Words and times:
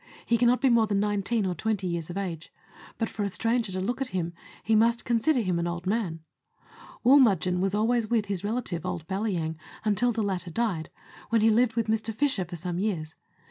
He 0.25 0.39
cannot 0.39 0.61
be 0.61 0.69
more 0.71 0.87
than 0.87 0.99
nine 0.99 1.21
teen 1.21 1.45
or 1.45 1.53
twenty 1.53 1.85
years 1.85 2.09
of 2.09 2.17
age; 2.17 2.51
but 2.97 3.07
for 3.07 3.21
a 3.21 3.29
stranger 3.29 3.71
to 3.73 3.79
look 3.79 4.01
at 4.01 4.07
him 4.17 4.33
he 4.63 4.75
must 4.75 5.05
consider 5.05 5.41
him 5.41 5.59
an 5.59 5.67
old 5.67 5.85
man. 5.85 6.21
Woolmudgen 7.05 7.59
was 7.59 7.75
always 7.75 8.07
with 8.09 8.25
his 8.25 8.43
relative, 8.43 8.83
old 8.83 9.05
Balyang, 9.07 9.57
until 9.85 10.11
the 10.11 10.23
latter 10.23 10.49
died, 10.49 10.89
when 11.29 11.41
he 11.41 11.51
lived 11.51 11.75
with 11.75 11.85
Mr. 11.85 12.15
Fisher 12.15 12.45
for 12.45 12.55
some 12.55 12.79
years. 12.79 13.13